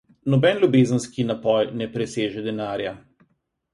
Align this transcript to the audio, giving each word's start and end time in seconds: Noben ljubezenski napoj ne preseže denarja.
Noben 0.33 0.61
ljubezenski 0.61 1.27
napoj 1.33 1.69
ne 1.81 1.91
preseže 1.99 2.47
denarja. 2.49 2.95